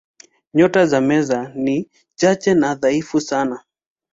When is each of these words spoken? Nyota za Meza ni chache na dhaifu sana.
Nyota 0.53 0.85
za 0.85 1.01
Meza 1.01 1.51
ni 1.55 1.89
chache 2.15 2.53
na 2.53 2.75
dhaifu 2.75 3.21
sana. 3.21 3.63